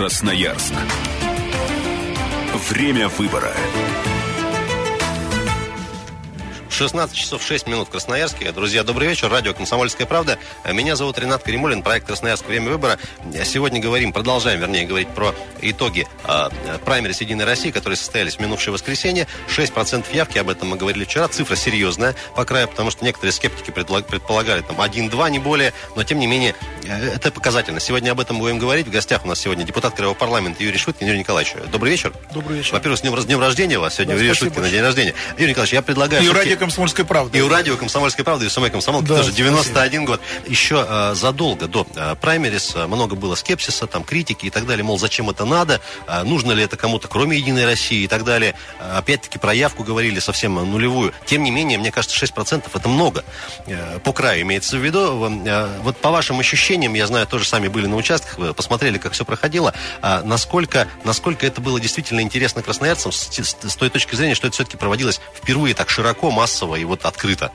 [0.00, 0.72] Красноярск.
[2.70, 3.52] Время выбора.
[6.80, 8.52] 16 часов 6 минут в Красноярске.
[8.52, 9.28] Друзья, добрый вечер.
[9.30, 10.38] Радио «Комсомольская правда».
[10.64, 12.46] Меня зовут Ренат Каримулин, проект «Красноярск.
[12.46, 12.98] Время выбора».
[13.44, 16.48] Сегодня говорим, продолжаем, вернее, говорить про итоги э,
[16.86, 19.26] праймерис «Единой России», которые состоялись в минувшее воскресенье.
[19.54, 21.28] 6% явки, об этом мы говорили вчера.
[21.28, 25.74] Цифра серьезная по краю, потому что некоторые скептики предполагали там 1-2, не более.
[25.96, 26.54] Но, тем не менее,
[26.84, 27.80] э, это показательно.
[27.80, 28.86] Сегодня об этом будем говорить.
[28.86, 31.06] В гостях у нас сегодня депутат Краевого парламента Юрий Швыдкин.
[31.06, 32.14] Юрий Николаевич, добрый вечер.
[32.32, 32.72] Добрый вечер.
[32.72, 33.96] Во-первых, с днем, с днем рождения у вас.
[33.96, 35.14] Сегодня Да, Юрий Швыдкин на день рождения.
[35.36, 36.22] Юрий Николаевич, я предлагаю...
[36.22, 37.38] И всё-таки- радио «Комсомольская правда».
[37.38, 40.20] и у радио «Комсомольская правда», и у самой «Комсомолки» Да, тоже 91 год.
[40.46, 44.84] Еще э, задолго до э, праймерис э, много было скепсиса, там, критики и так далее.
[44.84, 45.80] Мол, зачем это надо?
[46.06, 48.54] Э, нужно ли это кому-то, кроме «Единой России» и так далее.
[48.78, 51.12] Э, опять-таки, про явку говорили совсем э, нулевую.
[51.26, 53.24] Тем не менее, мне кажется, 6% это много.
[53.66, 55.28] Э, по краю имеется в виду.
[55.46, 59.12] Э, вот по вашим ощущениям, я знаю, тоже сами были на участках, вы посмотрели, как
[59.12, 59.74] все проходило.
[60.02, 64.46] А насколько, насколько это было действительно интересно красноярцам с, с- с той точки зрения, что
[64.46, 67.52] это все-таки проводилось впервые так широко, массово и вот открыто?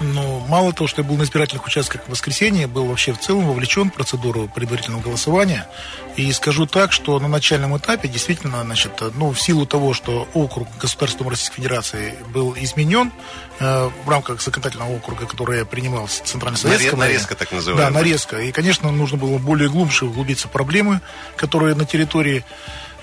[0.00, 3.48] Ну, мало того, что я был на избирательных участках в воскресенье, был вообще в целом
[3.48, 5.66] вовлечен в процедуру предварительного голосования.
[6.14, 10.68] И скажу так, что на начальном этапе действительно, значит, ну, в силу того, что округ
[10.80, 13.12] государством Российской Федерации был изменен
[13.58, 17.90] э, в рамках законодательного округа, который я принимал в Центральной Советской Наре- нарезка так называемая.
[17.90, 18.40] Да, нарезка.
[18.40, 21.00] И, конечно, нужно было более глубже углубиться в проблемы,
[21.36, 22.44] которые на территории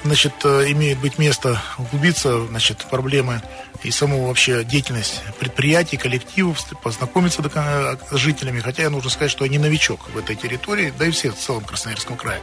[0.05, 3.41] значит, э, имеет быть место углубиться, значит, проблемы
[3.83, 8.59] и саму вообще деятельность предприятий, коллективов, познакомиться кон- с жителями.
[8.59, 11.35] Хотя я нужно сказать, что я не новичок в этой территории, да и все в
[11.35, 12.41] целом Красноярском крае.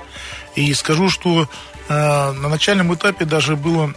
[0.56, 1.48] И скажу, что
[1.88, 3.94] э, на начальном этапе даже было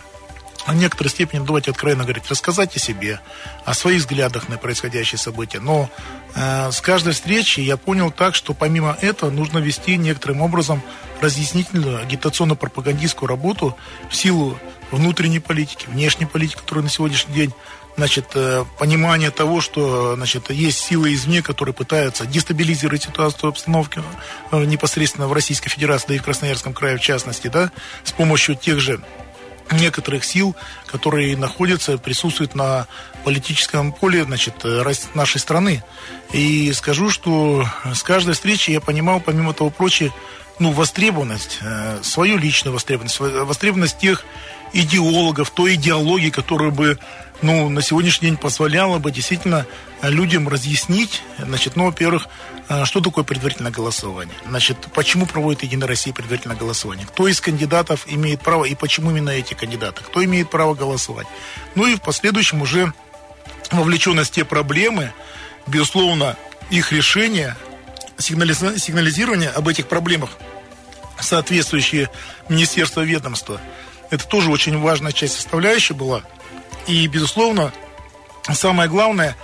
[0.73, 3.19] в некоторой степени, давайте откровенно говорить, рассказать о себе,
[3.66, 5.59] о своих взглядах на происходящие события.
[5.59, 5.89] Но
[6.35, 10.81] э, с каждой встречи я понял так, что помимо этого нужно вести некоторым образом
[11.21, 13.77] разъяснительную агитационно-пропагандистскую работу
[14.09, 14.58] в силу
[14.91, 17.54] внутренней политики, внешней политики, которая на сегодняшний день
[17.98, 24.02] значит, э, понимание того, что значит, есть силы извне, которые пытаются дестабилизировать ситуацию обстановки
[24.52, 27.71] э, непосредственно в Российской Федерации, да и в Красноярском крае в частности, да,
[28.04, 29.02] с помощью тех же
[29.71, 30.55] некоторых сил,
[30.86, 32.87] которые находятся, присутствуют на
[33.23, 34.83] политическом поле значит, э,
[35.14, 35.83] нашей страны.
[36.31, 40.14] И скажу, что с каждой встречи я понимал, помимо того прочего,
[40.59, 44.23] ну, востребованность, э, свою личную востребованность, востребованность тех
[44.73, 46.99] идеологов, той идеологии, которая бы
[47.42, 49.66] ну, на сегодняшний день позволяла бы действительно
[50.02, 52.28] э, людям разъяснить, значит, ну, во-первых,
[52.70, 58.06] э, что такое предварительное голосование, значит, почему проводит Единая Россия предварительное голосование, кто из кандидатов
[58.08, 61.28] имеет право и почему именно эти кандидаты, кто имеет право голосовать.
[61.76, 62.94] Ну и в последующем уже
[63.72, 65.12] вовлеченность те проблемы,
[65.67, 66.38] безусловно,
[66.70, 67.56] их решение,
[68.17, 70.32] сигнализа- сигнализирование об этих проблемах
[71.20, 72.10] соответствующие
[72.50, 73.62] министерства ведомства.
[74.10, 76.22] Это тоже очень важная часть составляющая была.
[76.88, 77.72] И, безусловно,
[78.54, 79.36] самое главное,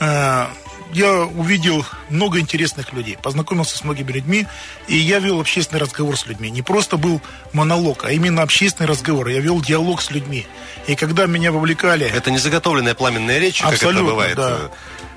[0.00, 0.46] э,
[0.92, 4.46] я увидел много интересных людей, познакомился с многими людьми,
[4.88, 6.50] и я вел общественный разговор с людьми.
[6.50, 7.20] Не просто был
[7.52, 9.28] монолог, а именно общественный разговор.
[9.28, 10.46] Я вел диалог с людьми.
[10.86, 12.06] И когда меня вовлекали...
[12.06, 14.36] Это не заготовленная пламенная речь, как это Абсолютно, бывает.
[14.36, 14.58] да.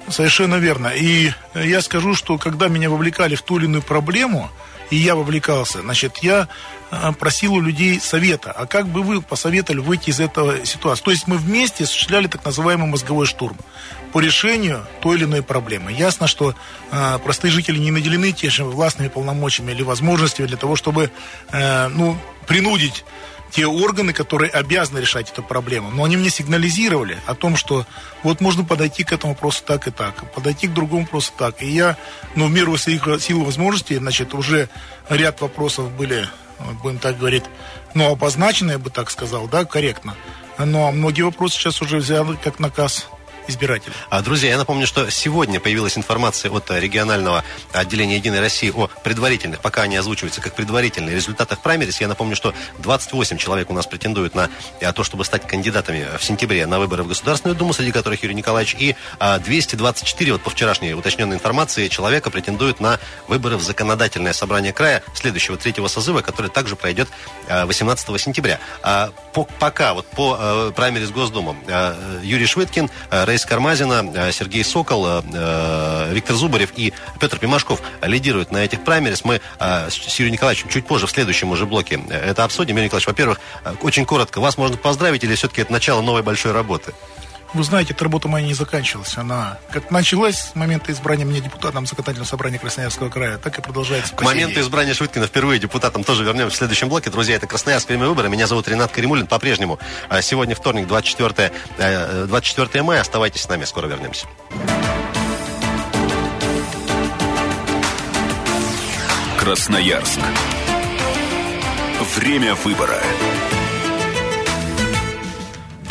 [0.10, 0.88] Совершенно верно.
[0.88, 4.52] И э, я скажу, что когда меня вовлекали в ту или иную проблему,
[4.94, 6.48] и я вовлекался, значит, я
[6.92, 8.52] э, просил у людей совета.
[8.52, 11.04] А как бы вы посоветовали выйти из этого ситуации?
[11.04, 13.58] То есть мы вместе осуществляли так называемый мозговой штурм
[14.12, 15.92] по решению той или иной проблемы.
[15.92, 16.53] Ясно, что
[16.92, 21.09] э, простые жители не наделены те же властными полномочиями или возможностями для того, чтобы
[21.52, 22.16] э, ну,
[22.46, 23.03] принудить
[23.53, 25.91] те органы, которые обязаны решать эту проблему.
[25.91, 27.86] Но они мне сигнализировали о том, что
[28.24, 31.62] вот можно подойти к этому вопросу так и так, подойти к другому вопросу так.
[31.62, 31.96] И я,
[32.36, 34.69] ну, в меру своих сил и возможностей, значит, уже
[35.08, 37.44] ряд вопросов были, э, будем так говорить,
[37.94, 40.16] ну, обозначены, я бы так сказал, да, корректно.
[40.58, 43.08] Но многие вопросы сейчас уже взяли как наказ
[43.48, 43.94] избирателей.
[44.09, 48.88] А, Друзья, я напомню, что сегодня появилась информация от э, регионального отделения «Единой России» о
[49.03, 52.02] предварительных, пока они озвучиваются как предварительные, результатах праймерис.
[52.02, 56.23] Я напомню, что 28 человек у нас претендуют на э, то, чтобы стать кандидатами в
[56.23, 60.50] сентябре на выборы в Государственную Думу, среди которых Юрий Николаевич, и а, 224, вот по
[60.50, 66.50] вчерашней уточненной информации, человека претендуют на выборы в законодательное собрание края следующего третьего созыва, который
[66.50, 67.09] также пройдет
[67.47, 68.59] э, 18 сентября.
[68.82, 72.90] А, по- пока вот по э, праймерис Госдумы э, Юрий Швыдкин,
[73.34, 78.84] Раиса Кармазина, э, Сергей Сокол, э, э, Виктор Зубарев и Петр Пимашков лидируют на этих
[78.84, 79.26] праймерис.
[79.26, 82.76] Мы с Юрием Николаевичем чуть позже в следующем уже блоке это обсудим.
[82.76, 83.40] Юрий Николаевич, во-первых,
[83.82, 86.94] очень коротко, вас можно поздравить или все-таки это начало новой большой работы?
[87.53, 89.16] Вы знаете, эта работа моя не заканчивалась.
[89.16, 94.16] Она как началась с момента избрания меня депутатом законодательного собрания Красноярского края, так и продолжается.
[94.16, 97.11] К моменту избрания Швыдкина впервые депутатом тоже вернемся в следующем блоке.
[97.11, 98.28] Друзья, это Красноярск, время выбора.
[98.28, 99.28] Меня зовут Ренат Каримулин.
[99.28, 99.78] По-прежнему
[100.09, 101.52] а, сегодня вторник, 24,
[102.28, 103.02] 24 э, мая.
[103.02, 104.26] Оставайтесь с нами, скоро вернемся.
[109.38, 110.20] Красноярск.
[112.16, 113.00] Время выбора.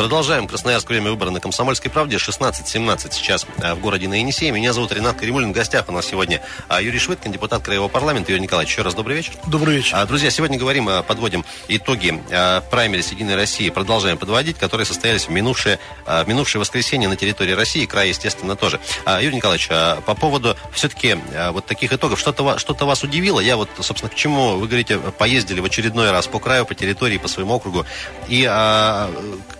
[0.02, 0.48] Продолжаем.
[0.48, 0.88] Красноярск.
[0.88, 2.16] Время выбора на Комсомольской правде.
[2.16, 4.50] 16.17 сейчас э, в городе на Енисее.
[4.50, 5.50] Меня зовут Ренат Каримулин.
[5.50, 8.32] В гостях у нас сегодня а, Юрий Швыдкин, депутат Краевого парламента.
[8.32, 9.34] Юрий Николаевич, еще раз добрый вечер.
[9.46, 9.94] Добрый вечер.
[9.94, 13.70] А, друзья, сегодня говорим, э, подводим итоги э, праймерис Единой России.
[13.70, 17.86] Продолжаем подводить, которые состоялись в минувшее, в минувшее воскресенье на территории России.
[17.86, 18.80] Край, естественно, тоже.
[19.06, 21.16] Юрий Николаевич, по поводу все-таки
[21.52, 22.18] вот таких итогов.
[22.18, 23.38] Что-то что вас удивило?
[23.38, 27.18] Я вот, собственно, к чему, вы говорите, поездили в очередной раз по краю, по территории,
[27.18, 27.86] по своему округу.
[28.26, 28.42] И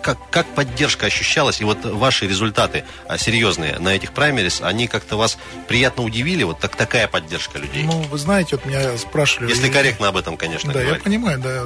[0.01, 5.15] как, как поддержка ощущалась, и вот ваши результаты а, серьезные на этих праймерис, они как-то
[5.15, 5.37] вас
[5.67, 7.83] приятно удивили, вот так, такая поддержка людей?
[7.83, 9.51] Ну, вы знаете, вот меня спрашивали...
[9.51, 10.97] Если корректно об этом, конечно, Да, говорить.
[10.97, 11.65] я понимаю, да.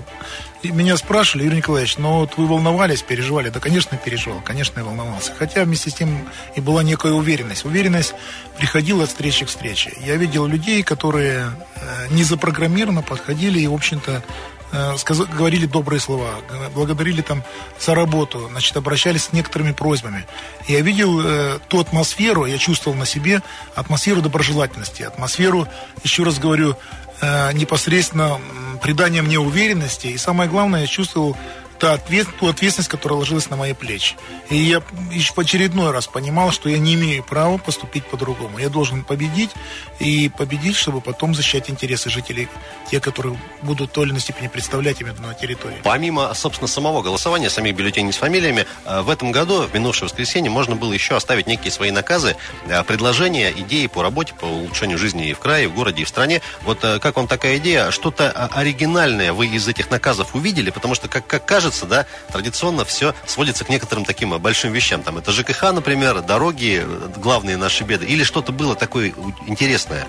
[0.63, 3.47] И меня спрашивали, Юрий Николаевич, ну вот вы волновались, переживали?
[3.49, 5.31] Да, конечно, переживал, конечно, я волновался.
[5.39, 6.27] Хотя вместе с тем
[6.57, 7.63] и была некая уверенность.
[7.63, 8.15] Уверенность
[8.57, 9.93] приходила от встречи к встрече.
[10.05, 14.23] Я видел людей, которые э, не запрограммированно подходили и, в общем-то,
[14.71, 14.95] Э,
[15.37, 16.29] говорили добрые слова,
[16.73, 17.43] благодарили там
[17.79, 20.25] за работу, значит, обращались с некоторыми просьбами.
[20.67, 23.41] Я видел э, ту атмосферу, я чувствовал на себе
[23.75, 25.67] атмосферу доброжелательности, атмосферу,
[26.03, 26.75] еще раз говорю,
[27.21, 28.41] э, непосредственно
[28.81, 30.07] придания мне уверенности.
[30.07, 31.37] И самое главное, я чувствовал
[31.79, 34.15] та ответ, ту ответственность, которая ложилась на мои плечи.
[34.49, 34.81] И я
[35.11, 38.57] еще в очередной раз понимал, что я не имею права поступить по-другому.
[38.57, 39.51] Я должен победить
[39.99, 42.49] и победить, чтобы потом защищать интересы жителей,
[42.89, 45.77] те, которые будут в той или иной степени представлять именно на территории.
[45.83, 50.49] Помимо, собственно, самого голосования, самих бюллетеней с фамилиями, э, в этом году, в минувшее воскресенье,
[50.49, 52.35] можно было еще оставить некие свои наказы,
[52.67, 56.05] э, предложения, идеи по работе, по улучшению жизни и в крае, и в городе, и
[56.05, 56.41] в стране.
[56.63, 57.91] Вот э, как вам такая идея?
[57.91, 60.69] Что-то оригинальное вы из этих наказов увидели?
[60.69, 65.03] Потому что, как, как кажется, кажется, да, традиционно все сводится к некоторым таким большим вещам.
[65.03, 66.85] Там это ЖКХ, например, дороги,
[67.17, 68.05] главные наши беды.
[68.05, 69.13] Или что-то было такое
[69.47, 70.07] интересное?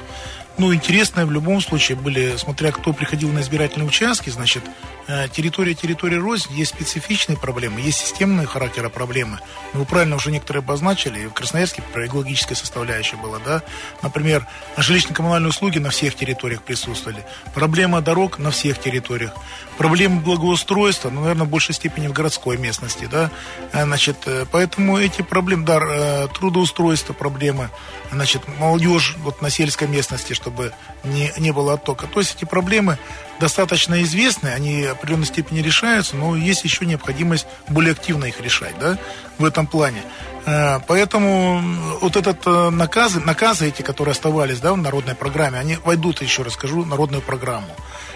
[0.57, 4.65] Ну, интересное в любом случае были, смотря кто приходил на избирательные участки, значит,
[5.07, 9.39] э, территория территории рознь, есть специфичные проблемы, есть системные характера проблемы.
[9.73, 13.63] Вы правильно уже некоторые обозначили, в Красноярске про экологическая составляющая была, да.
[14.03, 17.25] Например, жилищно-коммунальные услуги на всех территориях присутствовали.
[17.55, 19.35] Проблема дорог на всех территориях.
[19.79, 23.31] Проблема благоустройства, ну, наверное, в большей степени в городской местности, да.
[23.73, 27.71] Э, значит, э, поэтому эти проблемы, да, трудоустройство проблемы,
[28.11, 30.73] значит, молодежь вот на сельской местности, что чтобы
[31.05, 32.07] не, не было оттока.
[32.07, 32.99] То есть эти проблемы
[33.39, 38.75] достаточно известны, они в определенной степени решаются, но есть еще необходимость более активно их решать
[38.79, 38.99] да,
[39.39, 40.03] в этом плане.
[40.49, 41.61] Э, поэтому
[42.01, 46.43] вот этот э, наказы, наказы эти, которые оставались да, в народной программе, они войдут, еще
[46.43, 47.69] раз скажу, в народную программу.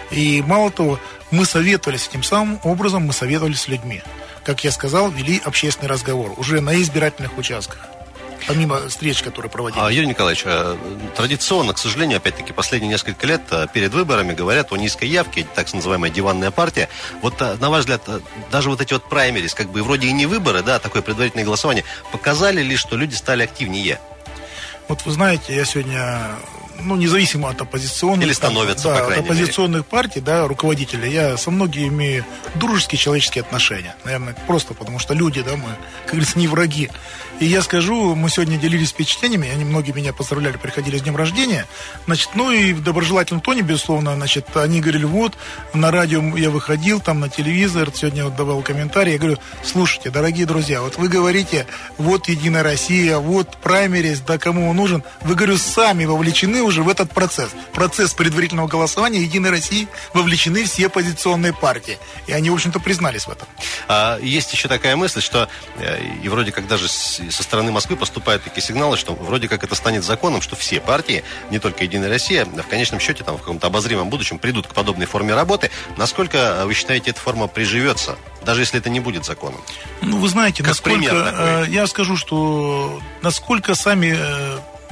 [0.09, 0.99] И мало того,
[1.31, 4.01] мы советовались тем самым образом, мы советовались с людьми.
[4.43, 7.92] Как я сказал, вели общественный разговор уже на избирательных участках
[8.47, 9.81] помимо встреч, которые проводили.
[9.81, 10.77] А, Юрий Николаевич, э,
[11.15, 15.71] традиционно, к сожалению, опять-таки, последние несколько лет э, перед выборами говорят о низкой явке, так
[15.73, 16.89] называемая диванная партия.
[17.21, 18.01] Вот, э, на ваш взгляд,
[18.51, 21.83] даже вот эти вот праймерис, как бы вроде и не выборы, да, такое предварительное голосование,
[22.11, 23.99] показали ли, что люди стали активнее?
[24.87, 26.35] Вот вы знаете, я сегодня
[26.81, 28.25] ну, независимо от оппозиционных...
[28.25, 29.83] Или становятся, да, по от оппозиционных мере.
[29.89, 32.25] партий, да, руководителя, я со многими имею
[32.55, 33.95] дружеские человеческие отношения.
[34.03, 35.69] Наверное, просто потому что люди, да, мы,
[36.03, 36.89] как говорится, не враги.
[37.43, 41.67] И я скажу, мы сегодня делились впечатлениями, они многие меня поздравляли, приходили с днем рождения.
[42.05, 45.33] Значит, ну и в доброжелательном тоне, безусловно, значит, они говорили, вот,
[45.73, 50.45] на радио я выходил, там на телевизор, сегодня вот давал комментарий, я говорю, слушайте, дорогие
[50.45, 55.57] друзья, вот вы говорите, вот Единая Россия, вот праймерис, да кому он нужен, вы, говорю,
[55.57, 57.49] сами вовлечены уже в этот процесс.
[57.73, 61.97] Процесс предварительного голосования Единой России вовлечены все оппозиционные партии.
[62.25, 63.49] И они, в общем-то, признались в этом.
[63.89, 66.87] А, есть еще такая мысль, что э, и вроде как даже
[67.33, 71.23] со стороны Москвы поступают такие сигналы, что вроде как это станет законом, что все партии,
[71.49, 75.05] не только Единая Россия, в конечном счете там в каком-то обозримом будущем придут к подобной
[75.05, 75.71] форме работы.
[75.97, 79.61] Насколько э, вы считаете, эта форма приживется, даже если это не будет законом?
[80.01, 81.65] Ну, вы знаете, как насколько...
[81.65, 84.17] Э, я скажу, что насколько сами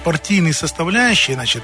[0.03, 1.63] партийные составляющие, значит,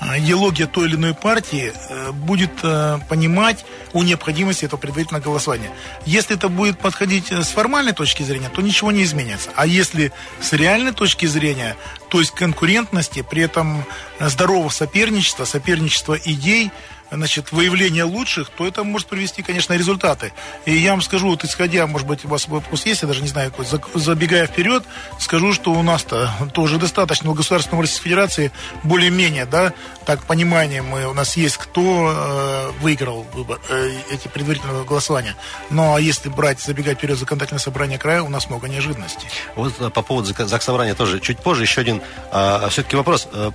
[0.00, 5.70] идеология той или иной партии э, будет э, понимать о необходимости этого предварительного голосования.
[6.04, 9.50] Если это будет подходить э, с формальной точки зрения, то ничего не изменится.
[9.56, 11.76] А если с реальной точки зрения,
[12.08, 13.84] то есть конкурентности, при этом
[14.20, 16.70] здорового соперничества, соперничества идей,
[17.10, 20.32] значит, выявления лучших, то это может привести, конечно, результаты.
[20.64, 23.28] И я вам скажу, вот исходя, может быть, у вас вопрос есть, я даже не
[23.28, 24.84] знаю, какой, забегая вперед,
[25.18, 29.72] скажу, что у нас-то тоже достаточно у государственного Российской Федерации более-менее, да,
[30.04, 35.36] так понимание мы, у нас есть, кто э, выиграл выбор, э, эти предварительные голосования.
[35.70, 39.28] Но ну, а если брать, забегать вперед законодательное собрание края, у нас много неожиданностей.
[39.54, 43.28] Вот э, по поводу ЗАГС собрания тоже чуть позже еще один э, все-таки вопрос.
[43.32, 43.50] Э,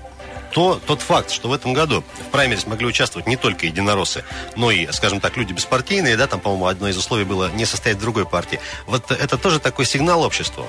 [0.52, 4.24] то тот факт, что в этом году в праймерис могли участвовать не только единороссы,
[4.56, 7.98] но и, скажем так, люди беспартийные, да, там, по-моему, одно из условий было не состоять
[7.98, 8.60] в другой партии.
[8.86, 10.68] Вот это тоже такой сигнал обществу.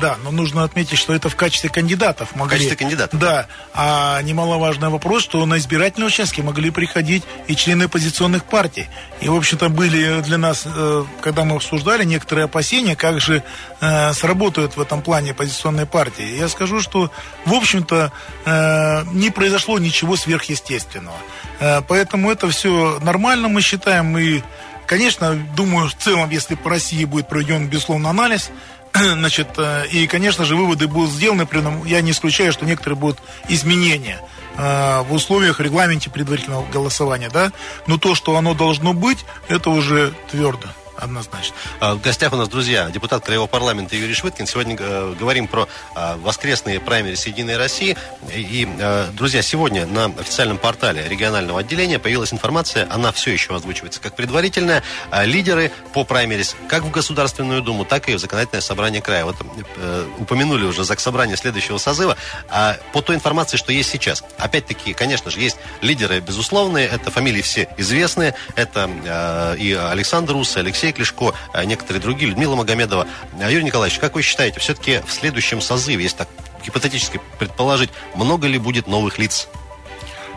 [0.00, 2.56] Да, но нужно отметить, что это в качестве кандидатов могли.
[2.56, 3.20] В качестве кандидатов.
[3.20, 3.46] Да.
[3.74, 8.88] А немаловажный вопрос, что на избирательные участки могли приходить и члены оппозиционных партий.
[9.20, 13.42] И, в общем-то, были для нас, э, когда мы обсуждали некоторые опасения, как же
[13.80, 16.36] э, сработают в этом плане оппозиционные партии.
[16.36, 17.10] Я скажу, что,
[17.44, 18.12] в общем-то,
[18.44, 21.16] э, не произошло ничего сверхъестественного.
[21.86, 24.18] Поэтому это все нормально, мы считаем.
[24.18, 24.42] И,
[24.86, 28.50] конечно, думаю, в целом, если по России будет проведен, безусловно, анализ,
[28.94, 32.98] Значит, э, и, конечно же, выводы будут сделаны, при этом я не исключаю, что некоторые
[32.98, 33.18] будут
[33.48, 34.20] изменения
[34.56, 37.52] э, в условиях регламенте предварительного голосования, да,
[37.86, 40.68] но то, что оно должно быть, это уже твердо
[41.02, 41.56] однозначно.
[41.80, 44.46] А, в гостях у нас, друзья, депутат Краевого парламента Юрий Швыткин.
[44.46, 47.96] Сегодня э, говорим про э, воскресные праймерис Единой России.
[48.32, 54.00] И, э, друзья, сегодня на официальном портале регионального отделения появилась информация, она все еще озвучивается
[54.00, 54.82] как предварительная.
[55.24, 59.24] Лидеры по праймерис как в Государственную Думу, так и в Законодательное собрание края.
[59.24, 59.36] Вот
[59.76, 62.16] э, упомянули уже за собрание следующего созыва.
[62.48, 64.22] А по той информации, что есть сейчас.
[64.38, 68.34] Опять-таки, конечно же, есть лидеры безусловные, это фамилии все известные.
[68.54, 73.06] Это и Александр Рус, Алексей Алексей Клешко, а некоторые другие, Людмила Магомедова.
[73.40, 76.28] А, Юрий Николаевич, как вы считаете, все-таки в следующем созыве, если так
[76.64, 79.48] гипотетически предположить, много ли будет новых лиц?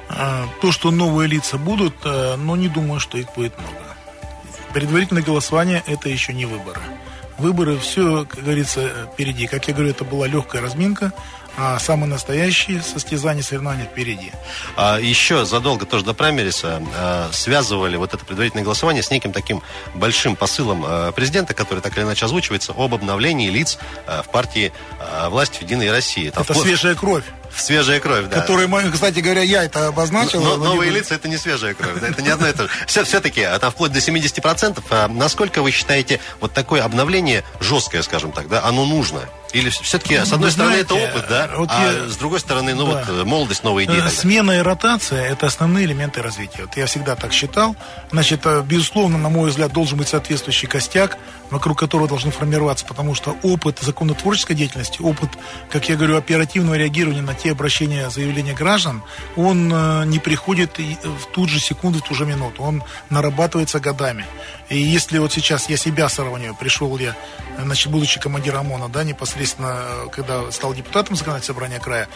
[0.09, 3.95] А, то, что новые лица будут, э, но не думаю, что их будет много.
[4.73, 6.81] Предварительное голосование– это еще не выборы.
[7.37, 9.47] Выборы, все, как говорится, впереди.
[9.47, 11.11] Как я говорю, это была легкая разминка
[11.57, 14.31] а самые настоящие состязания, соревнования впереди.
[14.75, 19.61] А еще задолго тоже до праймериса а, связывали вот это предварительное голосование с неким таким
[19.93, 24.71] большим посылом а, президента, который так или иначе озвучивается, об обновлении лиц а, в партии
[24.99, 26.29] а, власти в Единой России.
[26.29, 26.67] Там это вплоть...
[26.67, 27.25] свежая кровь.
[27.57, 28.41] Свежая кровь, да.
[28.41, 30.41] Которые, кстати говоря, я это обозначил.
[30.41, 32.69] Но, но новые лица это не свежая кровь, да, это не одно и то же.
[32.87, 38.01] Все, все-таки, а там вплоть до 70%, а насколько вы считаете вот такое обновление жесткое,
[38.01, 39.21] скажем так, да, оно нужно?
[39.55, 41.49] Или все-таки, с одной Вы стороны, знаете, это опыт, да?
[41.55, 42.09] Вот а я...
[42.09, 43.05] с другой стороны, ну да.
[43.07, 44.01] вот э, молодость, новые идеи.
[44.09, 46.63] Смена и ротация– это основные элементы развития.
[46.63, 47.77] Вот я всегда так считал.
[48.11, 51.17] Значит, э, безусловно, на мой взгляд, должен быть соответствующий костяк,
[51.51, 55.29] вокруг которого должны формироваться, потому что опыт законотворческой деятельности, опыт,
[55.69, 59.03] как я говорю, оперативного реагирования на те обращения, заявления граждан,
[59.35, 62.63] он э, не приходит в ту же секунду, в ту же минуту.
[62.63, 64.25] Он нарабатывается годами.
[64.69, 67.15] И если вот сейчас я себя сравниваю, пришел я,
[67.59, 72.07] значит, будучи командиром ОМОНа, да, непосредственно, когда стал депутатом законодательного собрания края,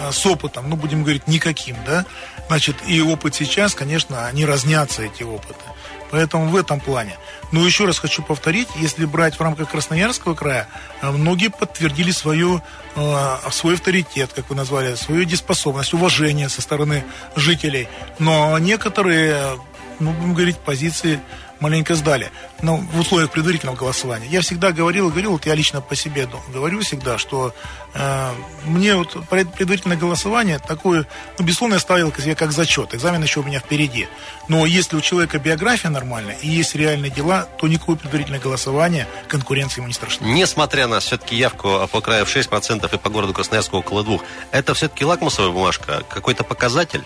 [0.00, 2.04] э, с опытом, ну, будем говорить, никаким, да,
[2.48, 5.64] значит, и опыт сейчас, конечно, они разнятся, эти опыты.
[6.10, 7.16] Поэтому в этом плане.
[7.52, 10.68] Но еще раз хочу повторить, если брать в рамках Красноярского края,
[11.02, 12.62] э, многие подтвердили свою,
[12.94, 17.88] э, свой авторитет, как вы назвали, свою дееспособность, уважение со стороны жителей.
[18.18, 19.58] Но некоторые,
[19.98, 21.20] ну, будем говорить, позиции
[21.60, 22.30] маленько сдали.
[22.62, 24.26] Но в условиях предварительного голосования.
[24.28, 27.54] Я всегда говорил говорил, вот я лично по себе говорю всегда, что
[27.94, 28.30] э,
[28.66, 31.06] мне вот предварительное голосование такое,
[31.38, 32.94] ну, безусловно, я ставил себе как зачет.
[32.94, 34.08] Экзамен еще у меня впереди.
[34.48, 39.78] Но если у человека биография нормальная и есть реальные дела, то никакое предварительное голосование конкуренции
[39.78, 40.24] ему не страшно.
[40.24, 44.74] Несмотря на все-таки явку по краю в 6% и по городу Красноярску около двух, это
[44.74, 47.02] все-таки лакмусовая бумажка, какой-то показатель?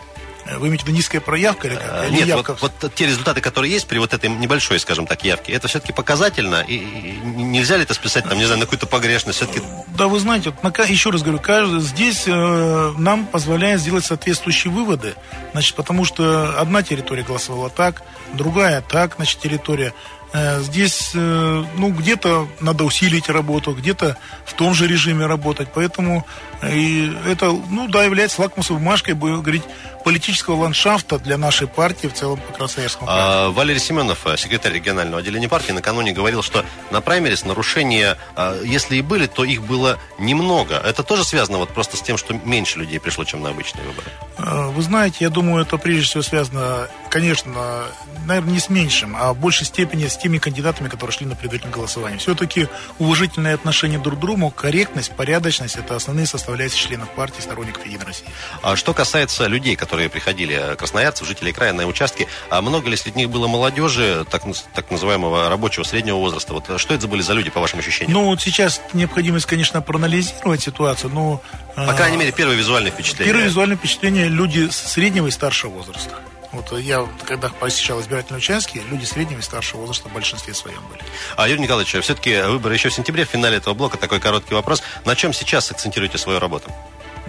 [0.59, 2.09] Вы имеете в виду низкая проявка или как?
[2.09, 2.57] Или Нет, явка?
[2.61, 5.93] Вот, вот те результаты, которые есть при вот этой небольшой, скажем так, явке, это все-таки
[5.93, 6.65] показательно?
[6.67, 9.39] И, и нельзя ли это списать, там, не знаю, на какую-то погрешность?
[9.39, 9.63] Все-таки...
[9.89, 15.15] Да, вы знаете, вот, еще раз говорю, каждый, здесь э, нам позволяет сделать соответствующие выводы.
[15.53, 18.03] Значит, потому что одна территория голосовала так,
[18.35, 19.95] другая так, значит, территория.
[20.33, 25.69] Э, здесь, э, ну, где-то надо усилить работу, где-то в том же режиме работать.
[25.75, 26.25] Поэтому
[26.63, 29.65] э, и это, ну, да, является лакмусовой бумажкой, будем говорить,
[30.11, 33.23] политического ландшафта для нашей партии в целом по Красноярскому краю.
[33.23, 38.97] А, Валерий Семенов, секретарь регионального отделения партии, накануне говорил, что на праймерис нарушения, а, если
[38.97, 40.75] и были, то их было немного.
[40.75, 44.11] Это тоже связано вот просто с тем, что меньше людей пришло, чем на обычные выборы?
[44.73, 47.85] Вы знаете, я думаю, это прежде всего связано конечно,
[48.25, 51.75] наверное, не с меньшим, а в большей степени с теми кандидатами, которые шли на предварительное
[51.75, 52.19] голосование.
[52.19, 58.07] Все-таки уважительное отношение друг к другу, корректность, порядочность– это основные составляющие членов партии сторонников Единой
[58.07, 58.27] России.
[58.63, 63.19] А что касается людей, которые приходили, красноярцев, жителей края на участки, а много ли среди
[63.19, 64.43] них было молодежи, так,
[64.75, 66.55] так называемого рабочего среднего возраста?
[66.55, 68.13] Вот что это были за люди, по вашим ощущениям?
[68.13, 71.43] Ну, вот сейчас необходимость, конечно, проанализировать ситуацию, но...
[71.75, 73.33] По крайней мере, первое визуальное впечатление.
[73.33, 76.15] Первое визуальное впечатление– люди среднего и старшего возраста.
[76.53, 81.03] Вот я, когда посещал избирательные участки, люди среднего и старшего возраста в большинстве своем были.
[81.37, 84.83] А, Юрий Николаевич, все-таки выборы еще в сентябре, в финале этого блока такой короткий вопрос.
[85.05, 86.73] На чем сейчас акцентируете свою работу?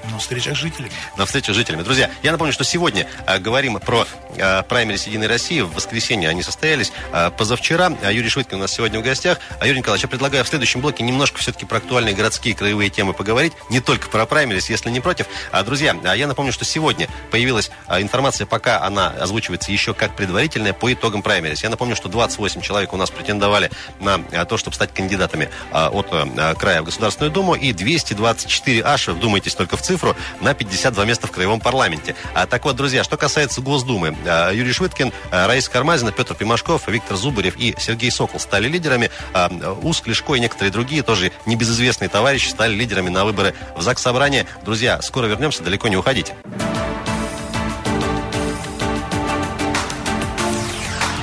[0.09, 0.91] На встречах с жителями.
[1.17, 1.83] На встречах с жителями.
[1.83, 5.61] Друзья, я напомню, что сегодня э, говорим про э, праймерис Единой России.
[5.61, 7.93] В воскресенье они состоялись э, позавчера.
[8.03, 9.39] А Юрий Швыдкин у нас сегодня в гостях.
[9.59, 13.13] А Юрий Николаевич, я предлагаю в следующем блоке немножко все-таки про актуальные городские краевые темы
[13.13, 13.53] поговорить.
[13.69, 15.27] Не только про праймерис, если не против.
[15.51, 20.15] А, друзья, а я напомню, что сегодня появилась а, информация, пока она озвучивается еще как
[20.15, 21.63] предварительная по итогам праймерис.
[21.63, 25.89] Я напомню, что 28 человек у нас претендовали на а, то, чтобы стать кандидатами а,
[25.89, 27.55] от а, края в Государственную Думу.
[27.55, 32.15] И 224 аж, вдумайтесь только в цифру, на 52 места в Краевом парламенте.
[32.33, 34.15] А, так вот, друзья, что касается Госдумы.
[34.25, 39.11] А, Юрий Швыдкин, а, Раиса Кармазина, Петр Пимашков, Виктор Зубарев и Сергей Сокол стали лидерами.
[39.33, 39.49] А,
[39.81, 44.47] Уск, Лешко и некоторые другие, тоже небезызвестные товарищи, стали лидерами на выборы в ЗАГС Собрания.
[44.63, 46.35] Друзья, скоро вернемся, далеко не уходите.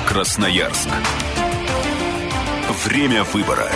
[0.07, 0.89] Красноярск.
[2.85, 3.71] Время выбора.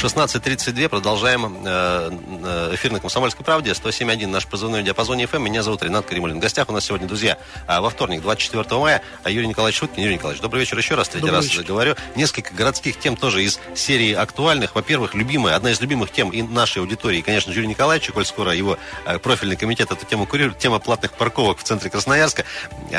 [0.00, 0.88] 16.32.
[0.88, 2.10] Продолжаем э,
[2.42, 3.72] э, эфир на Комсомольской правде.
[3.72, 5.42] 107.1 наш позывной диапазон ФМ.
[5.42, 6.38] Меня зовут Ренат Каримулин.
[6.38, 10.02] В гостях у нас сегодня, друзья, а, во вторник, 24 мая, а Юрий Николаевич Шуткин.
[10.02, 11.10] Юрий Николаевич, добрый вечер еще раз.
[11.10, 11.64] Третий добрый раз вечер.
[11.64, 11.96] говорю.
[12.16, 14.74] Несколько городских тем тоже из серии актуальных.
[14.74, 18.78] Во-первых, любимая, одна из любимых тем и нашей аудитории, конечно, Юрий Николаевич, коль скоро его
[19.04, 20.58] э, профильный комитет эту тему курирует.
[20.58, 22.46] Тема платных парковок в центре Красноярска.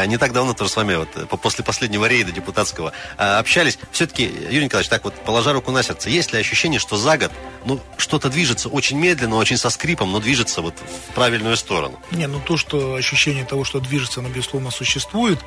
[0.06, 3.80] Не так давно тоже с вами вот после последнего рейда депутатского общались.
[3.92, 7.32] Все-таки, Юрий Николаевич, так вот, положа руку на сердце, есть ли ощущение, что за год
[7.66, 10.76] ну, что-то движется очень медленно, очень со скрипом, но движется вот
[11.10, 12.00] в правильную сторону.
[12.12, 15.40] Не, ну то, что ощущение того, что движется, оно, безусловно, существует.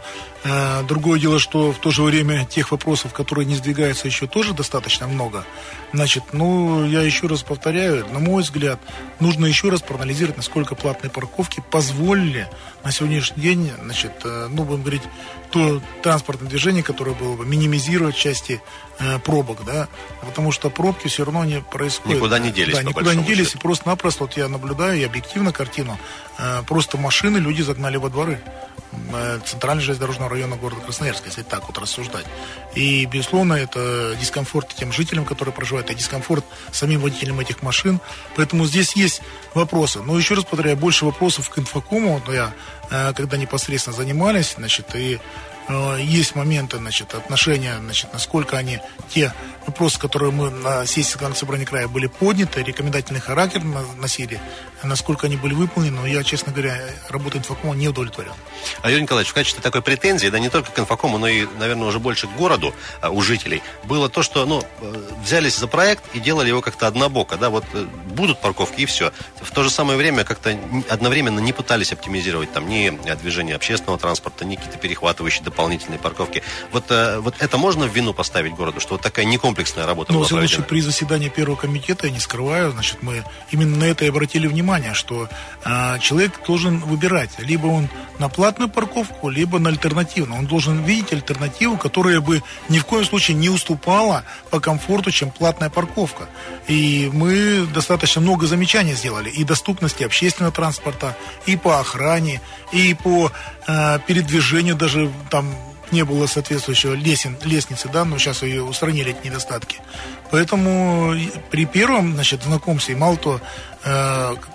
[0.44, 4.54] А, другое дело, что в то же время тех вопросов, которые не сдвигаются, еще тоже
[4.54, 5.44] достаточно много.
[5.92, 8.78] Значит, ну, я еще раз повторяю, на мой взгляд,
[9.20, 12.48] нужно еще раз проанализировать, насколько платные парковки позволили
[12.84, 15.02] на сегодняшний день, значит, э, ну, будем говорить,
[15.50, 18.61] то транспортное движение, которое было бы минимизировать части
[18.98, 19.88] э, пробок, да,
[20.20, 22.16] потому что пробки все равно не происходят.
[22.16, 22.74] Никуда не делись.
[22.74, 23.59] Да, никуда не делись, счету.
[23.59, 25.98] и просто-напросто, вот я наблюдаю и объективно картину,
[26.38, 28.40] э, просто машины люди загнали во дворы.
[29.12, 32.26] Э, центральной железнодорожного района города Красноярска, если так вот рассуждать.
[32.74, 38.00] И, безусловно, это дискомфорт тем жителям, которые проживают, и дискомфорт самим водителям этих машин.
[38.37, 40.00] Поэтому здесь есть вопросы.
[40.00, 42.20] Но еще раз повторяю, больше вопросов к инфокому.
[42.24, 42.52] Вот я,
[43.14, 45.18] когда непосредственно занимались, значит, и
[45.98, 49.33] есть моменты, значит, отношения, значит, насколько они, те
[49.66, 54.40] вопросы, которые мы на сессии Законодательного собрания края были подняты, рекомендательный характер носили,
[54.83, 58.33] насколько они были выполнены, но я, честно говоря, работой инфокома не удовлетворен.
[58.83, 61.88] А, Юрий Николаевич, в качестве такой претензии, да не только к инфокому, но и, наверное,
[61.88, 66.05] уже больше к городу а, у жителей, было то, что, ну, э, взялись за проект
[66.14, 69.12] и делали его как-то однобоко, да, вот э, будут парковки и все.
[69.40, 74.44] В то же самое время как-то одновременно не пытались оптимизировать там ни движение общественного транспорта,
[74.44, 76.43] ни какие-то перехватывающие дополнительные парковки.
[76.73, 80.19] Вот, э, вот это можно в вину поставить городу, что вот такая некомплексная работа ну,
[80.19, 80.64] была проведена?
[80.64, 84.95] при заседании первого комитета, я не скрываю, значит, мы именно на это и обратили внимание,
[84.95, 85.29] что
[85.64, 87.88] э, человек должен выбирать, либо он
[88.19, 90.40] на платную парковку, либо на альтернативную.
[90.40, 95.31] Он должен видеть альтернативу, которая бы ни в коем случае не уступала по комфорту, чем
[95.31, 96.29] платная парковка.
[96.67, 102.40] И мы достаточно много замечаний сделали и доступности общественного транспорта, и по охране,
[102.73, 103.31] и по
[103.67, 105.43] э, передвижению даже там
[105.94, 109.78] не было соответствующего лесен, лестницы, да, но сейчас ее устранили эти недостатки.
[110.30, 111.14] Поэтому
[111.50, 113.40] при первом, значит, знакомстве, мало того,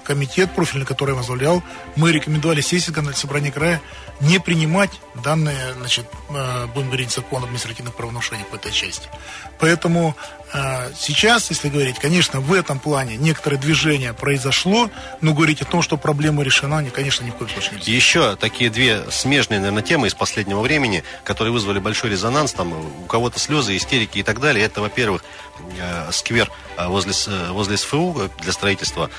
[0.03, 1.61] комитет профильный, который возглавлял,
[1.95, 3.81] мы рекомендовали сессии собрания края
[4.21, 4.89] не принимать
[5.23, 9.07] данные, значит, э, будем говорить, закон административных правонарушениях в этой части.
[9.59, 10.15] Поэтому
[10.53, 14.89] э, сейчас, если говорить, конечно, в этом плане некоторое движение произошло,
[15.21, 17.91] но говорить о том, что проблема решена, не, конечно, ни в коем случае нельзя.
[17.91, 23.05] Еще такие две смежные, наверное, темы из последнего времени, которые вызвали большой резонанс, там у
[23.05, 24.65] кого-то слезы, истерики и так далее.
[24.65, 25.23] Это, во-первых,
[25.77, 27.13] э, сквер возле,
[27.51, 29.18] возле СФУ для строительства э,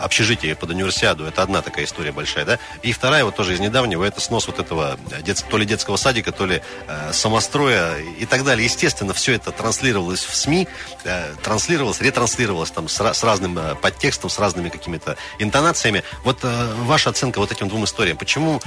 [0.00, 1.24] общежитие под универсиаду.
[1.24, 2.58] Это одна такая история большая, да.
[2.82, 6.32] И вторая, вот тоже из недавнего, это снос вот этого дет, то ли детского садика,
[6.32, 8.64] то ли э, самостроя и так далее.
[8.64, 10.68] Естественно, все это транслировалось в СМИ,
[11.04, 16.02] э, транслировалось, ретранслировалось там с, с разным э, подтекстом, с разными какими-то интонациями.
[16.24, 18.16] Вот э, ваша оценка вот этим двум историям.
[18.16, 18.60] Почему,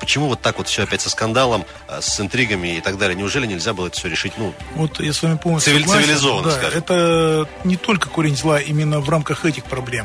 [0.00, 3.16] почему вот так вот все опять со скандалом, э, с интригами и так далее?
[3.16, 6.04] Неужели нельзя было это все решить, ну, вот я с вами полностью цивили- согласен.
[6.04, 6.78] цивилизованно, да, скажем?
[6.78, 9.95] Это не только корень зла именно в рамках этих проблем.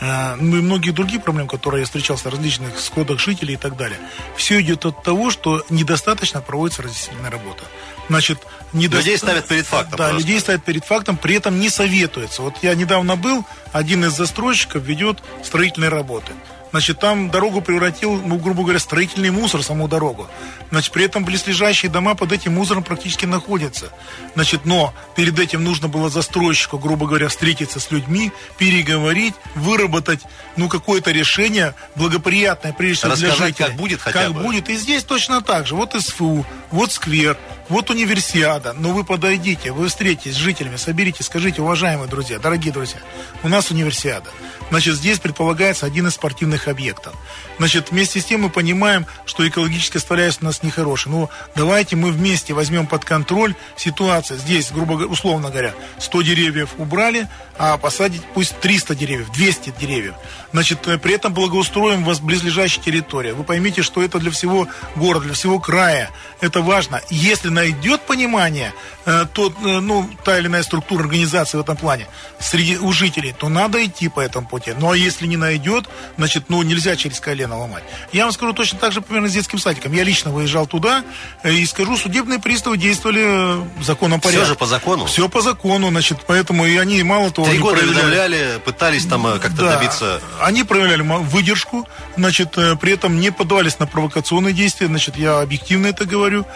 [0.00, 3.76] Э, Ну и многие другие проблемы, которые я встречал в различных сходах жителей и так
[3.76, 3.98] далее.
[4.36, 7.64] Все идет от того, что недостаточно проводится разъяснительная работа.
[8.08, 8.38] Значит,
[8.72, 10.18] недоста- Людей ставят перед фактом Да, просто.
[10.18, 12.42] людей ставят перед фактом, при этом не советуется.
[12.42, 16.32] Вот я недавно был, один из застройщиков ведет строительные работы.
[16.74, 20.26] Значит, там дорогу превратил, ну, грубо говоря, строительный мусор, саму дорогу.
[20.72, 23.92] Значит, при этом близлежащие дома под этим мусором практически находятся.
[24.34, 30.18] Значит, но перед этим нужно было застройщику, грубо говоря, встретиться с людьми, переговорить, выработать,
[30.56, 33.52] ну, какое-то решение благоприятное, прежде всего, для жителей.
[33.68, 34.40] как будет хотя Как бы.
[34.42, 34.68] будет.
[34.68, 35.76] И здесь точно так же.
[35.76, 38.72] Вот СФУ, вот сквер, вот универсиада.
[38.72, 42.98] Но вы подойдите, вы встретитесь с жителями, соберите, скажите, уважаемые друзья, дорогие друзья,
[43.42, 44.30] у нас универсиада.
[44.70, 47.14] Значит, здесь предполагается один из спортивных объектов.
[47.58, 51.12] Значит, вместе с тем мы понимаем, что экологическая составляющая у нас нехорошая.
[51.12, 54.38] Ну, давайте мы вместе возьмем под контроль ситуацию.
[54.38, 60.14] Здесь, грубо говоря, условно говоря, 100 деревьев убрали, а посадить пусть 300 деревьев, 200 деревьев.
[60.52, 63.34] Значит, э, при этом благоустроим вас близлежащая территория.
[63.34, 66.10] Вы поймите, что это для всего города, для всего края.
[66.40, 67.00] Это важно.
[67.10, 68.74] Если найдет понимание,
[69.06, 72.06] э, то, э, ну, та или иная структура организации в этом плане
[72.38, 74.74] среди у жителей, то надо идти по этому пути.
[74.78, 77.84] Ну, а если не найдет, значит, ну, нельзя через колено ломать.
[78.12, 79.92] Я вам скажу точно так же, примерно, с детским садиком.
[79.92, 81.04] Я лично выезжал туда,
[81.42, 85.06] э, и скажу, судебные приставы действовали в законном Все же по закону.
[85.06, 87.48] Все по закону, значит, поэтому и они мало того...
[87.48, 90.20] Три года проявляли- уведомляли, пытались там как-то да, добиться...
[90.40, 96.04] Они проявляли выдержку, значит, при этом не поддавались на провокационные действия, значит, я объективно это
[96.04, 96.46] говорю,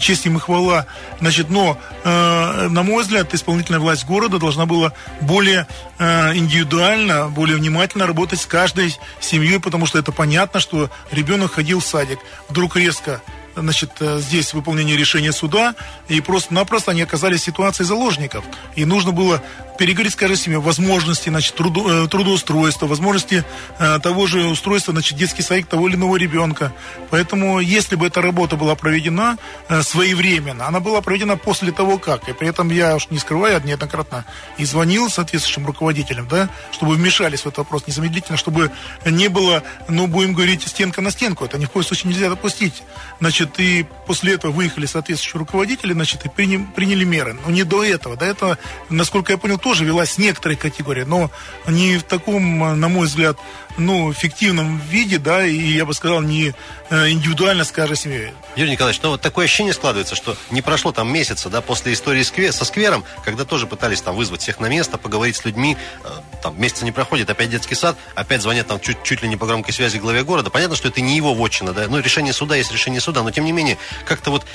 [0.00, 0.86] честь им и хвала,
[1.20, 5.66] значит, но, э, на мой взгляд, исполнительная власть города должна была более
[5.98, 11.80] э, индивидуально, более внимательно работать с каждой семьей, потому что это понятно, что ребенок ходил
[11.80, 13.22] в садик, вдруг резко
[13.56, 15.74] значит, э, здесь выполнение решения суда,
[16.08, 18.44] и просто-напросто они оказались в ситуации заложников.
[18.76, 19.42] И нужно было
[19.78, 23.44] переговорить с каждой семьей, возможности, значит, труду- э, трудоустройства, возможности
[23.78, 26.72] э, того же устройства, значит, детский садик того или иного ребенка.
[27.10, 29.38] Поэтому, если бы эта работа была проведена
[29.68, 32.28] э, своевременно, она была проведена после того, как.
[32.28, 34.24] И при этом я уж не скрываю, неоднократно
[34.56, 38.70] и звонил соответствующим руководителям, да, чтобы вмешались в этот вопрос незамедлительно, чтобы
[39.04, 41.44] не было, ну, будем говорить, стенка на стенку.
[41.44, 42.82] Это ни в коем случае нельзя допустить.
[43.20, 47.36] Значит, и после этого выехали соответствующие руководители, значит, и приня- приняли меры.
[47.44, 48.16] Но не до этого.
[48.16, 51.30] До этого, насколько я понял, тоже велась некоторая категория, но
[51.66, 53.38] не в таком, на мой взгляд,
[53.78, 56.54] ну, фиктивном виде, да, и я бы сказал, не
[56.90, 58.32] э, индивидуально с каждой семьей.
[58.54, 62.22] Юрий Николаевич, ну вот такое ощущение складывается, что не прошло там месяца, да, после истории
[62.22, 66.08] сквер, со сквером, когда тоже пытались там вызвать всех на место, поговорить с людьми, э,
[66.42, 69.46] там месяца не проходит, опять детский сад, опять звонят там чуть, чуть ли не по
[69.46, 70.50] громкой связи главе города.
[70.50, 73.44] Понятно, что это не его вотчина, да, ну решение суда есть решение суда, но тем
[73.44, 74.46] не менее, как-то вот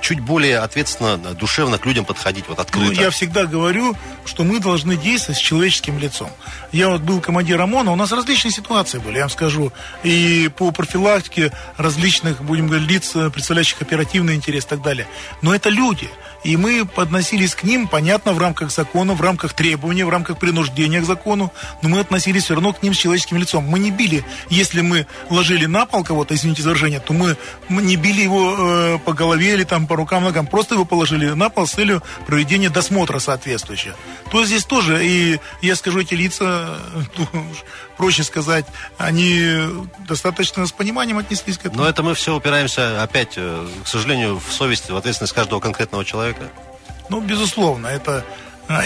[0.00, 3.00] чуть более ответственно, душевно к людям подходить, вот Ну, открыто.
[3.00, 6.30] я всегда говорю, что мы должны действовать с человеческим лицом.
[6.72, 9.72] Я вот был командир ОМОНа, у нас различные ситуации были, я вам скажу.
[10.02, 15.06] И по профилактике различных, будем говорить, лиц, э, представляющих оперативный интерес и так далее.
[15.42, 16.08] Но это люди.
[16.42, 21.00] И мы подносились к ним, понятно, в рамках закона, в рамках требований, в рамках принуждения
[21.00, 23.64] к закону, но мы относились все равно к ним с человеческим лицом.
[23.64, 27.36] Мы не били, если мы ложили на пол кого-то, извините за выражение, то мы,
[27.68, 31.30] мы не били его э, по голове или там по рукам, ногам, просто его положили
[31.30, 33.94] на пол с целью проведения досмотра соответствующего.
[34.30, 36.78] То здесь тоже, и я скажу, эти лица,
[37.16, 37.46] ну,
[37.96, 38.66] проще сказать,
[38.98, 39.58] они
[40.08, 41.82] достаточно с пониманием отнеслись к этому.
[41.82, 46.04] Но это мы все упираемся опять, э, к сожалению, в совесть, в ответственность каждого конкретного
[46.04, 46.50] человека.
[47.08, 48.24] Ну, безусловно, это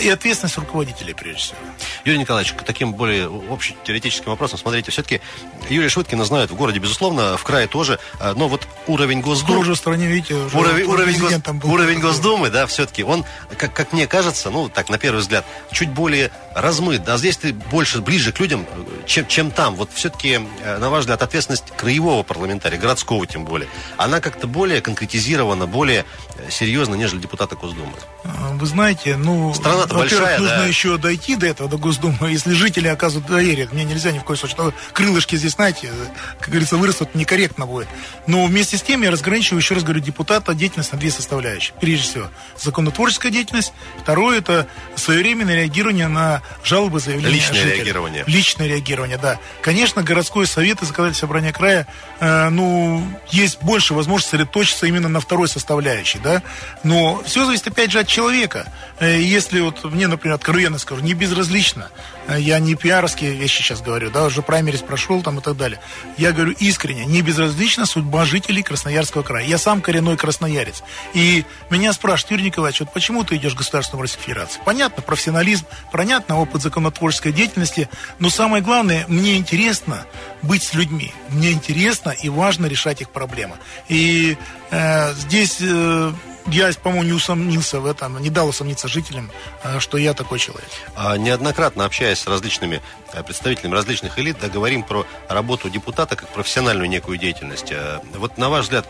[0.01, 1.59] и ответственность руководителей, прежде всего.
[2.05, 5.21] Юрий Николаевич, к таким более общим теоретическим вопросам, смотрите, все-таки
[5.69, 9.63] Юрия Швыдкина знают в городе, безусловно, в крае тоже, а, но вот уровень Госдумы...
[9.65, 11.73] В стране, видите, уже Уровень, уровень, гос- был.
[11.73, 13.25] уровень Госдумы, да, все-таки, он,
[13.59, 17.09] как, как мне кажется, ну, так, на первый взгляд, чуть более размыт.
[17.09, 18.67] А здесь ты больше, ближе к людям,
[19.07, 19.75] чем, чем там.
[19.75, 24.81] Вот все-таки, э, на ваш взгляд, ответственность краевого парламентария, городского тем более, она как-то более
[24.81, 26.05] конкретизирована, более
[26.37, 27.93] э, серьезна, нежели депутата Госдумы.
[28.25, 29.53] А, Вы знаете, ну...
[29.53, 30.67] Страна страна-то большая, нужно да.
[30.67, 32.31] еще дойти до этого, до Госдумы.
[32.31, 34.55] Если жители оказывают доверие, мне нельзя ни в коем случае.
[34.55, 35.91] Что крылышки здесь, знаете,
[36.39, 37.89] как говорится, вырастут некорректно будет.
[38.27, 41.75] Но вместе с тем я разграничиваю, еще раз говорю, депутата деятельность на две составляющие.
[41.81, 43.73] Прежде всего, законотворческая деятельность.
[44.03, 47.77] Второе, это своевременное реагирование на жалобы, заявления Личное жителей.
[47.77, 48.25] реагирование.
[48.27, 49.39] Личное реагирование, да.
[49.63, 51.87] Конечно, городской совет и законодательное собрание края,
[52.21, 56.43] э, ну, есть больше возможности сосредоточиться именно на второй составляющей, да.
[56.83, 58.67] Но все зависит, опять же, от человека.
[58.99, 61.91] Э, если вот мне, например, откровенно скажу, не безразлично,
[62.29, 65.81] э, я не пиаровские вещи сейчас говорю, да, уже праймерис прошел там и так далее.
[66.17, 69.47] Я говорю искренне, не безразлична судьба жителей Красноярского края.
[69.47, 70.83] Я сам коренной красноярец.
[71.13, 74.63] И меня спрашивают, Юрий Николаевич, вот почему ты идешь в Государственную Российскую Федерацию?
[74.65, 80.07] Понятно, профессионализм, понятно, опыт законотворческой деятельности, но самое главное, мне интересно
[80.43, 81.13] быть с людьми.
[81.31, 83.57] Мне интересно и важно решать их проблемы.
[83.89, 84.37] И
[84.71, 86.13] э, здесь э,
[86.47, 89.31] я, по-моему, не усомнился в этом, не дал усомниться жителям,
[89.63, 90.69] э, что я такой человек.
[90.95, 96.29] А, Неоднократно общаясь с различными э, представителями различных элит, да, говорим про работу депутата как
[96.29, 97.73] профессиональную некую деятельность.
[97.73, 98.87] Э, Вот на ваш взгляд,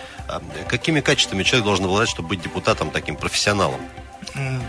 [0.68, 3.80] какими качествами человек должен обладать, чтобы быть депутатом таким профессионалом?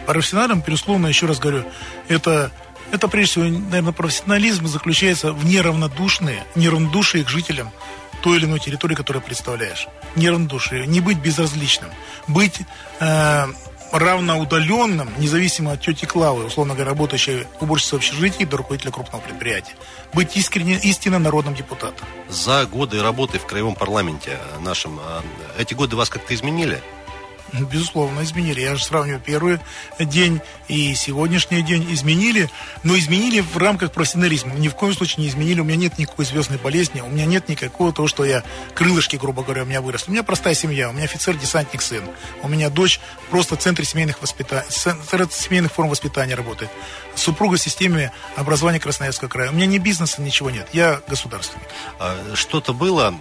[0.06, 1.66] Профессионалом, безусловно, еще раз говорю,
[2.08, 2.52] это,
[2.92, 7.72] это прежде всего, наверное, профессионализм заключается в неравнодушные, неравнодушие к жителям
[8.22, 9.88] той или иной территории, которую представляешь.
[10.16, 11.90] Неравнодушие, не быть безразличным,
[12.28, 12.60] быть
[13.00, 13.46] э,
[13.92, 19.74] равноудаленным, независимо от тети Клавы, условно говоря, работающей уборщицей общежития до руководителя крупного предприятия.
[20.14, 22.08] Быть искренне, истинно народным депутатом.
[22.30, 25.22] За годы работы в краевом парламенте нашем, э,
[25.62, 26.82] эти годы вас как-то изменили?
[27.64, 28.62] Безусловно, изменили.
[28.62, 29.60] Я же сравниваю первый
[30.00, 31.92] день и сегодняшний день.
[31.94, 32.50] Изменили,
[32.84, 34.54] но изменили в рамках профессионализма.
[34.54, 35.60] Ни в коем случае не изменили.
[35.60, 39.44] У меня нет никакой звездной болезни, у меня нет никакого того, что я крылышки, грубо
[39.44, 40.10] говоря, у меня выросли.
[40.10, 42.04] У меня простая семья, у меня офицер-десантник сын.
[42.42, 44.66] У меня дочь просто в центре семейных, воспита...
[44.70, 46.72] центре семейных форм воспитания работает.
[47.16, 49.52] Супруга в системе образования Красноярского края.
[49.52, 50.68] У меня ни бизнеса, ничего нет.
[50.74, 51.68] Я государственник.
[52.00, 53.16] А Что-то было,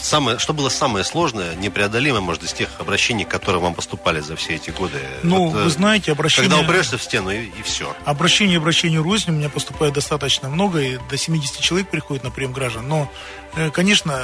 [0.00, 4.54] самое, что было самое сложное, непреодолимое, может, из тех обращений, которые вам поступали за все
[4.54, 5.00] эти годы?
[5.22, 6.50] Ну, Вот, э, вы знаете, обращение...
[6.50, 7.94] Когда упрешься в стену, и, и все.
[8.04, 12.52] Обращений обращений рознь, у меня поступает достаточно много, и до 70 человек приходит на прием
[12.52, 12.88] граждан.
[12.88, 13.10] Но,
[13.56, 14.20] э, конечно,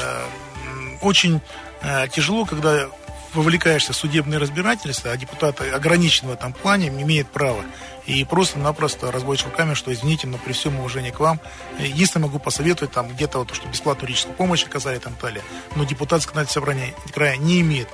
[1.01, 1.41] очень
[1.83, 2.89] э, тяжело, когда
[3.35, 7.65] вовлекаешься в судебные разбирательства, а депутат ограничен в этом плане, имеет право.
[8.07, 11.41] И просто-напросто разводишь руками, что извините, но при всем уважении к вам,
[11.79, 15.43] э, единственное могу посоветовать, там где-то вот, что бесплатную юридическую помощь оказали и так далее.
[15.77, 17.89] Но депутат законодательного собрания края не имеет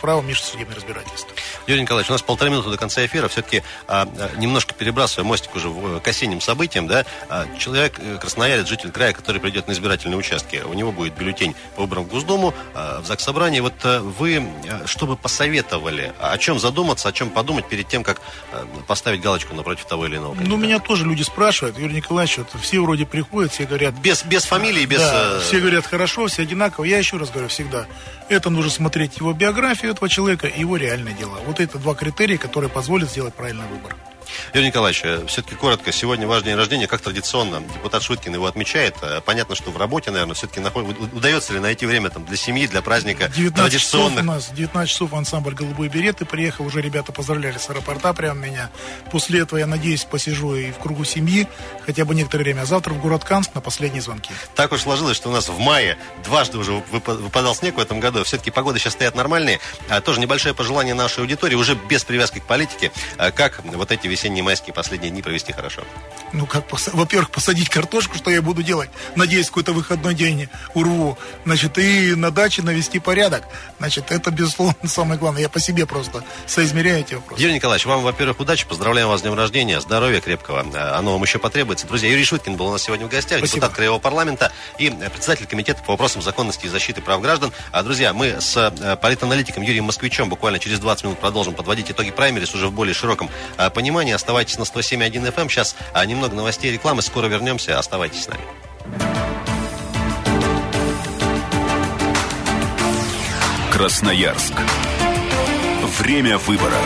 [0.00, 1.30] права судебное разбирательство.
[1.66, 3.28] Юрий Николаевич, у нас полторы минуты до конца эфира.
[3.28, 8.18] Все-таки а, а, немножко перебрасывая мостик уже в- к осенним событиям, да, а, человек, э,
[8.18, 12.08] красноярец, житель края, который придет на избирательные участки, у него будет бюллетень по выборам в
[12.08, 13.62] Госдуму, а, в ЗАГС Собрание.
[13.62, 14.46] Вот а, вы,
[14.86, 18.20] что бы посоветовали, о чем задуматься, о чем подумать перед тем, как
[18.52, 20.62] а, поставить галочку напротив того или иного Ну, кандидата?
[20.62, 24.84] меня тоже люди спрашивают, Юрий Николаевич, вот все вроде приходят, все говорят, Без, без фамилии,
[24.86, 24.98] без...
[24.98, 26.84] Да, э, все говорят хорошо, все одинаково.
[26.84, 27.86] Я еще раз говорю всегда,
[28.28, 31.38] это нужно смотреть его биографию этого человека и его реальные дела.
[31.46, 33.96] Вот это два критерия, которые позволят сделать правильный выбор.
[34.54, 38.96] Юрий Николаевич, все-таки коротко, сегодня ваш день рождения, как традиционно, депутат Шуткин его отмечает.
[39.02, 42.82] Э, Понятно, что в работе, наверное, все-таки удается ли найти время там, для семьи, для
[42.82, 44.24] праздника 19 часов у традиционных?
[44.24, 48.70] нас, 19 часов ансамбль «Голубой берет» и приехал, уже ребята поздравляли с аэропорта прямо меня.
[49.10, 51.46] После этого, я надеюсь, посижу и в кругу семьи
[51.86, 52.62] хотя бы некоторое время.
[52.62, 54.32] А завтра в город Канск на последние звонки.
[54.54, 58.00] Так уж сложилось, что у нас в мае дважды уже выпа- выпадал снег в этом
[58.00, 58.24] году.
[58.24, 59.60] Все-таки погоды сейчас стоят нормальные.
[59.88, 64.06] А, тоже небольшое пожелание нашей аудитории, уже без привязки к политике, а, как вот эти
[64.06, 65.82] весенние майские последние дни провести хорошо.
[66.32, 68.90] Ну, как, во-первых, посадить картошку, что я буду делать.
[69.16, 71.18] Надеюсь, какой-то выходной день урву.
[71.44, 73.44] Значит, и на даче навести порядок.
[73.78, 75.42] Значит, это, безусловно, самое главное.
[75.42, 77.42] Я по себе просто соизмеряю эти вопросы.
[77.42, 81.22] Юрий Николаевич, вам, во-первых, удачи, поздравляем вас с днем рождения, здоровья крепкого, А, оно вам
[81.22, 81.86] еще потребуется.
[81.86, 83.56] Друзья, Юрий Шуткин был у нас сегодня в гостях, Спасибо.
[83.56, 87.52] депутат Краевого парламента и э, председатель комитета по вопросам законности и защиты прав граждан.
[87.72, 92.10] А, друзья, мы с э, политаналитиком Юрием Москвичем буквально через 20 минут продолжим подводить итоги
[92.10, 93.70] праймерис уже в более широком э,
[94.10, 94.14] понимании.
[94.14, 95.48] Оставайтесь на 107.1 FM.
[95.48, 97.02] Сейчас а, немного новостей и рекламы.
[97.02, 97.78] Скоро вернемся.
[97.78, 98.42] Оставайтесь с нами.
[103.72, 104.54] Красноярск.
[105.98, 106.76] Время выбора.